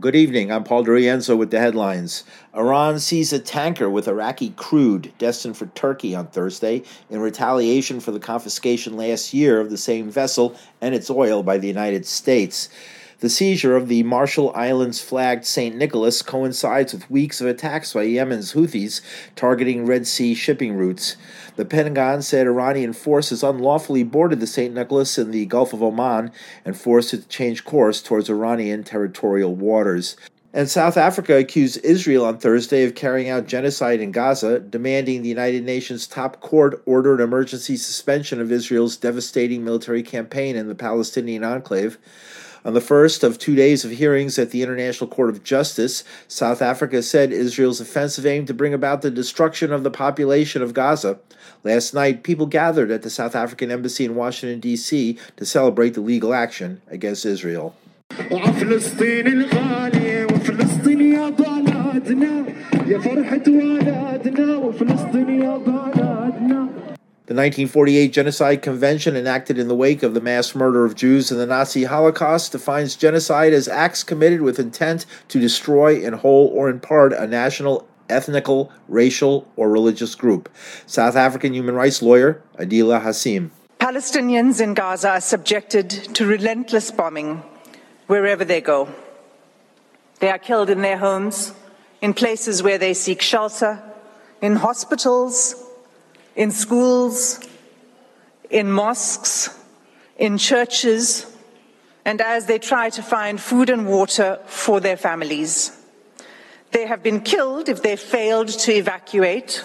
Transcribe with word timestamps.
Good 0.00 0.16
evening. 0.16 0.50
I'm 0.50 0.64
Paul 0.64 0.86
DeRienzo 0.86 1.36
with 1.36 1.50
the 1.50 1.60
headlines. 1.60 2.24
Iran 2.56 2.98
seized 2.98 3.34
a 3.34 3.38
tanker 3.38 3.90
with 3.90 4.08
Iraqi 4.08 4.54
crude 4.56 5.12
destined 5.18 5.58
for 5.58 5.66
Turkey 5.66 6.14
on 6.14 6.28
Thursday 6.28 6.82
in 7.10 7.20
retaliation 7.20 8.00
for 8.00 8.10
the 8.10 8.18
confiscation 8.18 8.96
last 8.96 9.34
year 9.34 9.60
of 9.60 9.68
the 9.68 9.76
same 9.76 10.10
vessel 10.10 10.56
and 10.80 10.94
its 10.94 11.10
oil 11.10 11.42
by 11.42 11.58
the 11.58 11.68
United 11.68 12.06
States. 12.06 12.70
The 13.22 13.30
seizure 13.30 13.76
of 13.76 13.86
the 13.86 14.02
Marshall 14.02 14.50
Islands 14.52 15.00
flagged 15.00 15.44
St. 15.44 15.76
Nicholas 15.76 16.22
coincides 16.22 16.92
with 16.92 17.08
weeks 17.08 17.40
of 17.40 17.46
attacks 17.46 17.92
by 17.92 18.02
Yemen's 18.02 18.54
Houthis 18.54 19.00
targeting 19.36 19.86
Red 19.86 20.08
Sea 20.08 20.34
shipping 20.34 20.74
routes. 20.74 21.16
The 21.54 21.64
Pentagon 21.64 22.22
said 22.22 22.48
Iranian 22.48 22.92
forces 22.92 23.44
unlawfully 23.44 24.02
boarded 24.02 24.40
the 24.40 24.48
St. 24.48 24.74
Nicholas 24.74 25.18
in 25.18 25.30
the 25.30 25.46
Gulf 25.46 25.72
of 25.72 25.84
Oman 25.84 26.32
and 26.64 26.76
forced 26.76 27.14
it 27.14 27.18
to 27.18 27.28
change 27.28 27.64
course 27.64 28.02
towards 28.02 28.28
Iranian 28.28 28.82
territorial 28.82 29.54
waters. 29.54 30.16
And 30.52 30.68
South 30.68 30.96
Africa 30.96 31.36
accused 31.36 31.78
Israel 31.84 32.24
on 32.24 32.38
Thursday 32.38 32.82
of 32.82 32.96
carrying 32.96 33.28
out 33.28 33.46
genocide 33.46 34.00
in 34.00 34.10
Gaza, 34.10 34.58
demanding 34.58 35.22
the 35.22 35.28
United 35.28 35.64
Nations 35.64 36.08
top 36.08 36.40
court 36.40 36.82
order 36.86 37.14
an 37.14 37.20
emergency 37.20 37.76
suspension 37.76 38.40
of 38.40 38.50
Israel's 38.50 38.96
devastating 38.96 39.62
military 39.62 40.02
campaign 40.02 40.56
in 40.56 40.66
the 40.66 40.74
Palestinian 40.74 41.44
enclave. 41.44 41.98
On 42.64 42.74
the 42.74 42.80
first 42.80 43.24
of 43.24 43.38
two 43.38 43.56
days 43.56 43.84
of 43.84 43.90
hearings 43.90 44.38
at 44.38 44.50
the 44.50 44.62
International 44.62 45.08
Court 45.08 45.30
of 45.30 45.42
Justice, 45.42 46.04
South 46.28 46.62
Africa 46.62 47.02
said 47.02 47.32
Israel's 47.32 47.80
offensive 47.80 48.24
aim 48.24 48.46
to 48.46 48.54
bring 48.54 48.72
about 48.72 49.02
the 49.02 49.10
destruction 49.10 49.72
of 49.72 49.82
the 49.82 49.90
population 49.90 50.62
of 50.62 50.72
Gaza. 50.72 51.18
Last 51.64 51.92
night, 51.92 52.22
people 52.22 52.46
gathered 52.46 52.92
at 52.92 53.02
the 53.02 53.10
South 53.10 53.34
African 53.34 53.70
Embassy 53.72 54.04
in 54.04 54.14
Washington, 54.14 54.60
D.C. 54.60 55.18
to 55.36 55.44
celebrate 55.44 55.94
the 55.94 56.00
legal 56.00 56.32
action 56.32 56.80
against 56.88 57.26
Israel. 57.26 57.74
The 67.32 67.36
1948 67.36 68.12
Genocide 68.12 68.60
Convention, 68.60 69.16
enacted 69.16 69.58
in 69.58 69.66
the 69.66 69.74
wake 69.74 70.02
of 70.02 70.12
the 70.12 70.20
mass 70.20 70.54
murder 70.54 70.84
of 70.84 70.94
Jews 70.94 71.32
in 71.32 71.38
the 71.38 71.46
Nazi 71.46 71.84
Holocaust, 71.84 72.52
defines 72.52 72.94
genocide 72.94 73.54
as 73.54 73.68
acts 73.68 74.04
committed 74.04 74.42
with 74.42 74.58
intent 74.58 75.06
to 75.28 75.40
destroy 75.40 76.04
in 76.04 76.12
whole 76.12 76.48
or 76.48 76.68
in 76.68 76.78
part 76.78 77.14
a 77.14 77.26
national, 77.26 77.88
ethnical, 78.10 78.70
racial, 78.86 79.48
or 79.56 79.70
religious 79.70 80.14
group. 80.14 80.50
South 80.84 81.16
African 81.16 81.54
human 81.54 81.74
rights 81.74 82.02
lawyer 82.02 82.42
Adila 82.58 83.00
Hassim. 83.00 83.50
Palestinians 83.80 84.60
in 84.60 84.74
Gaza 84.74 85.12
are 85.12 85.20
subjected 85.22 85.88
to 86.14 86.26
relentless 86.26 86.90
bombing 86.90 87.42
wherever 88.08 88.44
they 88.44 88.60
go. 88.60 88.90
They 90.18 90.28
are 90.28 90.38
killed 90.38 90.68
in 90.68 90.82
their 90.82 90.98
homes, 90.98 91.54
in 92.02 92.12
places 92.12 92.62
where 92.62 92.76
they 92.76 92.92
seek 92.92 93.22
shelter, 93.22 93.82
in 94.42 94.56
hospitals, 94.56 95.61
in 96.36 96.50
schools, 96.50 97.40
in 98.50 98.70
mosques, 98.70 99.58
in 100.16 100.38
churches, 100.38 101.26
and 102.04 102.20
as 102.20 102.46
they 102.46 102.58
try 102.58 102.90
to 102.90 103.02
find 103.02 103.40
food 103.40 103.70
and 103.70 103.86
water 103.86 104.38
for 104.46 104.80
their 104.80 104.96
families. 104.96 105.78
They 106.72 106.86
have 106.86 107.02
been 107.02 107.20
killed 107.20 107.68
if 107.68 107.82
they 107.82 107.96
failed 107.96 108.48
to 108.48 108.72
evacuate. 108.72 109.64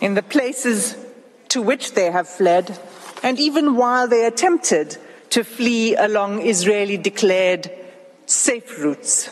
In 0.00 0.14
the 0.14 0.22
places 0.22 0.96
to 1.48 1.60
which 1.60 1.92
they 1.92 2.10
have 2.10 2.28
fled, 2.28 2.78
and 3.22 3.38
even 3.38 3.76
while 3.76 4.06
they 4.06 4.26
attempted 4.26 4.98
to 5.30 5.44
flee 5.44 5.96
along 5.96 6.46
Israeli 6.46 6.96
declared 6.96 7.70
safe 8.26 8.78
routes. 8.78 9.30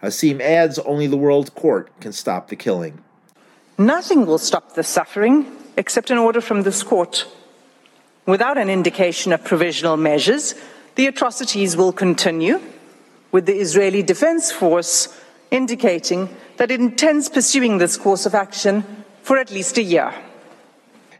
Hassim 0.00 0.40
adds 0.40 0.78
only 0.80 1.06
the 1.06 1.16
World 1.16 1.54
Court 1.54 1.90
can 2.00 2.12
stop 2.12 2.48
the 2.48 2.56
killing. 2.56 3.02
Nothing 3.80 4.26
will 4.26 4.38
stop 4.38 4.74
the 4.74 4.82
suffering 4.82 5.46
except 5.76 6.10
an 6.10 6.18
order 6.18 6.40
from 6.40 6.62
this 6.62 6.82
court. 6.82 7.26
Without 8.26 8.58
an 8.58 8.68
indication 8.68 9.32
of 9.32 9.44
provisional 9.44 9.96
measures, 9.96 10.56
the 10.96 11.06
atrocities 11.06 11.76
will 11.76 11.92
continue, 11.92 12.60
with 13.30 13.46
the 13.46 13.54
Israeli 13.54 14.02
Defense 14.02 14.50
Force 14.50 15.16
indicating 15.52 16.28
that 16.56 16.72
it 16.72 16.80
intends 16.80 17.28
pursuing 17.28 17.78
this 17.78 17.96
course 17.96 18.26
of 18.26 18.34
action 18.34 18.84
for 19.22 19.38
at 19.38 19.52
least 19.52 19.78
a 19.78 19.82
year. 19.82 20.12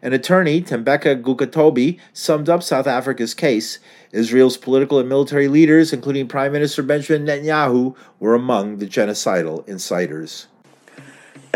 An 0.02 0.12
attorney, 0.12 0.60
Tembeka 0.60 1.22
Ngcukaitobi, 1.22 2.00
summed 2.12 2.48
up 2.48 2.64
South 2.64 2.88
Africa's 2.88 3.34
case. 3.34 3.78
Israel's 4.10 4.56
political 4.56 4.98
and 4.98 5.08
military 5.08 5.46
leaders, 5.46 5.92
including 5.92 6.26
Prime 6.26 6.50
Minister 6.50 6.82
Benjamin 6.82 7.24
Netanyahu, 7.24 7.94
were 8.18 8.34
among 8.34 8.78
the 8.78 8.86
genocidal 8.86 9.64
inciters. 9.68 10.46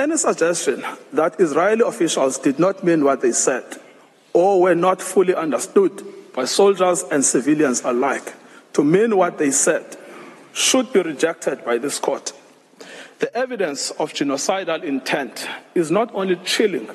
Any 0.03 0.17
suggestion 0.17 0.83
that 1.13 1.39
Israeli 1.39 1.83
officials 1.87 2.37
did 2.37 2.59
not 2.59 2.83
mean 2.83 3.05
what 3.05 3.21
they 3.21 3.31
said 3.31 3.63
or 4.33 4.61
were 4.61 4.75
not 4.75 5.01
fully 5.01 5.33
understood 5.33 6.05
by 6.35 6.45
soldiers 6.45 7.05
and 7.13 7.25
civilians 7.25 7.83
alike 7.85 8.35
to 8.73 8.83
mean 8.83 9.17
what 9.17 9.39
they 9.39 9.53
said 9.53 9.97
should 10.53 10.93
be 10.93 11.03
rejected 11.03 11.65
by 11.65 11.79
this 11.79 12.01
court. 12.01 12.33
The 13.21 13.33
evidence 13.37 13.93
of 13.93 14.13
genocidal 14.13 14.83
intent 14.83 15.47
is 15.77 15.93
not 15.93 16.13
only 16.17 16.35
chilling, 16.35 16.91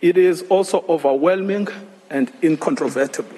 it 0.00 0.16
is 0.16 0.42
also 0.48 0.86
overwhelming 0.88 1.68
and 2.08 2.32
incontrovertible. 2.42 3.36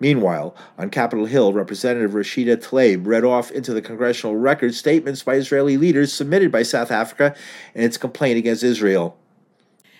Meanwhile, 0.00 0.56
on 0.76 0.90
Capitol 0.90 1.26
Hill, 1.26 1.52
Representative 1.52 2.12
Rashida 2.12 2.56
Tlaib 2.56 3.06
read 3.06 3.24
off 3.24 3.50
into 3.50 3.72
the 3.72 3.80
congressional 3.80 4.36
record 4.36 4.74
statements 4.74 5.22
by 5.22 5.34
Israeli 5.34 5.76
leaders 5.76 6.12
submitted 6.12 6.50
by 6.50 6.62
South 6.62 6.90
Africa 6.90 7.34
in 7.74 7.84
its 7.84 7.96
complaint 7.96 8.38
against 8.38 8.62
Israel. 8.62 9.16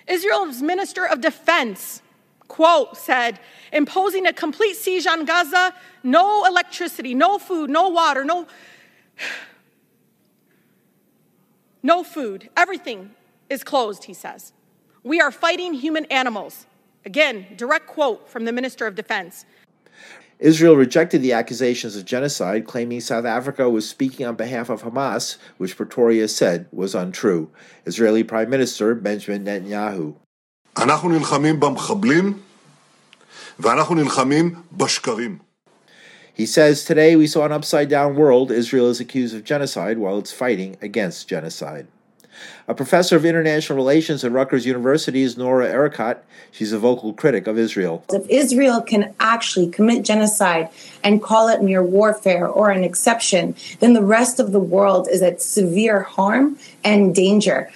Israel's 0.06 0.60
Minister 0.60 1.06
of 1.06 1.20
Defense, 1.20 2.02
quote, 2.48 2.96
said, 2.96 3.38
imposing 3.72 4.26
a 4.26 4.32
complete 4.32 4.74
siege 4.74 5.06
on 5.06 5.24
Gaza, 5.24 5.72
no 6.02 6.44
electricity, 6.44 7.14
no 7.14 7.38
food, 7.38 7.70
no 7.70 7.88
water, 7.88 8.24
no, 8.24 8.46
no 11.82 12.02
food. 12.02 12.50
Everything 12.56 13.12
is 13.48 13.62
closed, 13.62 14.04
he 14.04 14.14
says. 14.14 14.52
We 15.02 15.20
are 15.20 15.30
fighting 15.30 15.74
human 15.74 16.04
animals. 16.06 16.66
Again, 17.06 17.46
direct 17.56 17.86
quote 17.86 18.28
from 18.28 18.44
the 18.44 18.52
Minister 18.52 18.86
of 18.86 18.94
Defense. 18.94 19.44
Israel 20.39 20.77
rejected 20.77 21.21
the 21.21 21.33
accusations 21.33 21.97
of 21.97 22.05
genocide, 22.05 22.65
claiming 22.65 23.01
South 23.01 23.25
Africa 23.25 23.69
was 23.69 23.89
speaking 23.89 24.25
on 24.25 24.35
behalf 24.35 24.69
of 24.69 24.83
Hamas, 24.83 25.37
which 25.57 25.75
Pretoria 25.75 26.29
said 26.29 26.67
was 26.71 26.95
untrue. 26.95 27.49
Israeli 27.85 28.23
Prime 28.23 28.49
Minister 28.49 28.95
Benjamin 28.95 29.43
Netanyahu. 29.43 30.15
אנחנו 30.77 31.09
נלחמים 31.09 31.59
במחבלים 31.59 32.39
ואנחנו 33.59 33.95
נלחמים 33.95 34.55
בשקרים. 34.77 35.39
He 36.33 36.45
says 36.45 36.85
today 36.85 37.17
we 37.17 37.27
saw 37.27 37.45
an 37.45 37.51
upside 37.51 37.89
down 37.89 38.15
world. 38.15 38.49
Israel 38.49 38.89
is 38.89 39.01
accused 39.01 39.35
of 39.35 39.43
genocide 39.43 39.97
while 39.97 40.17
it's 40.17 40.31
fighting 40.31 40.77
against 40.81 41.27
genocide. 41.27 41.87
A 42.68 42.74
professor 42.74 43.16
of 43.16 43.24
international 43.24 43.76
relations 43.76 44.24
at 44.24 44.32
Rutgers 44.32 44.66
University 44.66 45.22
is 45.22 45.36
Noura 45.36 45.68
Erakat. 45.68 46.18
She's 46.50 46.72
a 46.72 46.78
vocal 46.78 47.12
critic 47.12 47.46
of 47.46 47.58
Israel. 47.58 48.04
If 48.10 48.28
Israel 48.28 48.80
can 48.80 49.14
actually 49.20 49.68
commit 49.70 50.04
genocide 50.04 50.68
and 51.02 51.22
call 51.22 51.48
it 51.48 51.62
mere 51.62 51.82
warfare 51.82 52.46
or 52.46 52.70
an 52.70 52.84
exception, 52.84 53.54
then 53.80 53.92
the 53.92 54.02
rest 54.02 54.40
of 54.40 54.52
the 54.52 54.60
world 54.60 55.08
is 55.10 55.22
at 55.22 55.42
severe 55.42 56.02
harm 56.02 56.58
and 56.82 57.14
danger. 57.14 57.70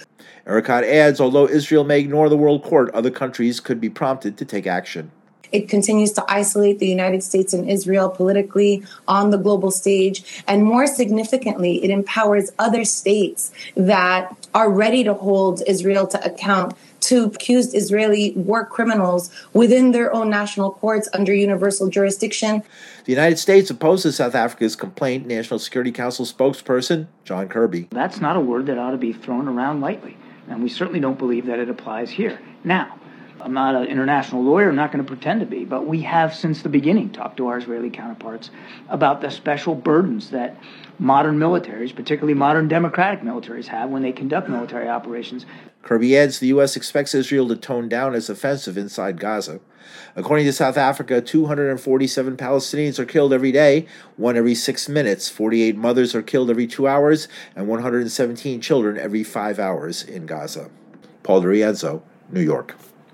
Erakat 0.46 0.84
adds 0.84 1.20
although 1.20 1.46
Israel 1.46 1.84
may 1.84 2.00
ignore 2.00 2.28
the 2.28 2.36
world 2.36 2.62
court, 2.62 2.90
other 2.94 3.10
countries 3.10 3.60
could 3.60 3.80
be 3.80 3.90
prompted 3.90 4.38
to 4.38 4.44
take 4.44 4.66
action. 4.66 5.10
It 5.53 5.69
continues 5.69 6.12
to 6.12 6.25
isolate 6.28 6.78
the 6.78 6.88
United 6.88 7.22
States 7.22 7.53
and 7.53 7.69
Israel 7.69 8.09
politically 8.09 8.82
on 9.06 9.31
the 9.31 9.38
global 9.38 9.70
stage. 9.70 10.42
And 10.47 10.64
more 10.64 10.86
significantly, 10.86 11.84
it 11.84 11.90
empowers 11.90 12.50
other 12.58 12.84
states 12.84 13.52
that 13.76 14.37
are 14.55 14.70
ready 14.70 15.05
to 15.05 15.14
hold 15.14 15.62
Israel 15.67 16.06
to 16.08 16.25
account 16.25 16.75
to 17.00 17.25
accused 17.25 17.75
Israeli 17.75 18.32
war 18.32 18.67
criminals 18.67 19.31
within 19.52 19.93
their 19.93 20.12
own 20.14 20.28
national 20.28 20.73
courts 20.73 21.08
under 21.12 21.32
universal 21.32 21.88
jurisdiction. 21.88 22.62
The 23.05 23.12
United 23.12 23.38
States 23.38 23.70
opposes 23.70 24.17
South 24.17 24.34
Africa's 24.34 24.76
complaint, 24.76 25.26
National 25.26 25.58
Security 25.58 25.93
Council 25.93 26.26
spokesperson 26.26 27.06
John 27.25 27.49
Kirby. 27.49 27.88
That's 27.90 28.20
not 28.20 28.37
a 28.37 28.40
word 28.40 28.67
that 28.67 28.78
ought 28.78 28.90
to 28.90 28.99
be 28.99 29.12
thrown 29.12 29.49
around 29.49 29.81
lightly, 29.81 30.17
and 30.49 30.62
we 30.62 30.69
certainly 30.69 31.00
don't 31.00 31.19
believe 31.19 31.46
that 31.46 31.58
it 31.58 31.69
applies 31.69 32.11
here. 32.11 32.40
Now, 32.64 32.99
I'm 33.40 33.52
not 33.52 33.75
an 33.75 33.85
international 33.85 34.43
lawyer, 34.43 34.69
I'm 34.69 34.76
not 34.76 34.93
going 34.93 35.05
to 35.05 35.08
pretend 35.08 35.40
to 35.40 35.46
be, 35.46 35.64
but 35.64 35.87
we 35.87 36.02
have 36.02 36.35
since 36.35 36.62
the 36.62 36.69
beginning 36.69 37.11
talked 37.11 37.37
to 37.38 37.46
our 37.49 37.58
Israeli 37.58 37.90
counterparts 37.90 38.50
about 38.88 39.20
the 39.20 39.31
special 39.31 39.75
burdens 39.75 40.31
that 40.31 40.56
modern 40.99 41.38
militaries, 41.38 41.94
particularly 41.94 42.35
modern 42.35 42.69
democratic 42.69 43.20
militaries, 43.20 43.67
have 43.67 43.90
when 43.90 44.02
they 44.02 44.12
conduct 44.12 44.49
military 44.49 44.88
operations. 44.88 45.46
Kirby 45.82 46.17
adds 46.17 46.38
the 46.38 46.49
U.S. 46.49 46.76
expects 46.76 47.14
Israel 47.14 47.49
to 47.49 47.56
tone 47.56 47.88
down 47.88 48.14
its 48.14 48.29
offensive 48.29 48.76
inside 48.76 49.20
Gaza. 49.20 49.61
According 50.17 50.46
to 50.46 50.52
South 50.52 50.76
Africa, 50.76 51.20
247 51.20 52.37
Palestinians 52.37 52.99
are 52.99 53.05
killed 53.05 53.32
every 53.32 53.52
day, 53.52 53.87
one 54.17 54.37
every 54.37 54.55
six 54.55 54.88
minutes. 54.88 55.29
48 55.29 55.76
mothers 55.76 56.14
are 56.14 56.23
killed 56.23 56.50
every 56.50 56.67
two 56.67 56.87
hours, 56.87 57.29
and 57.55 57.69
117 57.69 58.61
children 58.61 58.99
every 58.99 59.23
five 59.23 59.58
hours 59.58 60.02
in 60.02 60.26
Gaza. 60.26 60.70
Paul 61.23 61.43
DeRienzo, 61.43 62.02
New 62.31 62.43
York. 62.43 62.76